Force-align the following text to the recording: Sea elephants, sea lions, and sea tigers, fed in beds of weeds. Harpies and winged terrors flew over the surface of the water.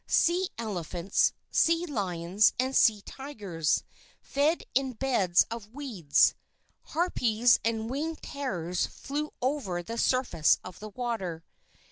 Sea 0.07 0.49
elephants, 0.57 1.31
sea 1.51 1.85
lions, 1.85 2.53
and 2.57 2.75
sea 2.75 3.01
tigers, 3.03 3.83
fed 4.19 4.63
in 4.73 4.93
beds 4.93 5.45
of 5.51 5.75
weeds. 5.75 6.33
Harpies 6.85 7.59
and 7.63 7.87
winged 7.87 8.23
terrors 8.23 8.87
flew 8.87 9.29
over 9.43 9.83
the 9.83 9.99
surface 9.99 10.57
of 10.63 10.79
the 10.79 10.89
water. 10.89 11.43